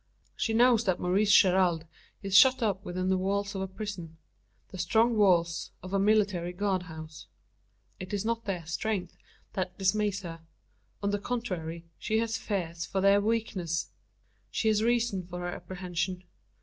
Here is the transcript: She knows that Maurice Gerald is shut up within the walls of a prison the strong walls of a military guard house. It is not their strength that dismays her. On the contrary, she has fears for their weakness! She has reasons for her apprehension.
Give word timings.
She 0.35 0.53
knows 0.55 0.83
that 0.85 0.99
Maurice 0.99 1.31
Gerald 1.31 1.85
is 2.23 2.35
shut 2.35 2.63
up 2.63 2.83
within 2.83 3.09
the 3.09 3.19
walls 3.19 3.53
of 3.53 3.61
a 3.61 3.67
prison 3.67 4.17
the 4.69 4.79
strong 4.79 5.15
walls 5.15 5.69
of 5.83 5.93
a 5.93 5.99
military 5.99 6.53
guard 6.53 6.81
house. 6.89 7.27
It 7.99 8.11
is 8.11 8.25
not 8.25 8.45
their 8.45 8.65
strength 8.65 9.15
that 9.53 9.77
dismays 9.77 10.23
her. 10.23 10.41
On 11.03 11.11
the 11.11 11.19
contrary, 11.19 11.85
she 11.99 12.17
has 12.17 12.35
fears 12.35 12.83
for 12.83 12.99
their 12.99 13.21
weakness! 13.21 13.91
She 14.49 14.69
has 14.69 14.81
reasons 14.81 15.29
for 15.29 15.41
her 15.41 15.49
apprehension. 15.49 16.23